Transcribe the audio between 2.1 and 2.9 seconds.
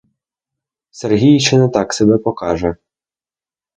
покаже.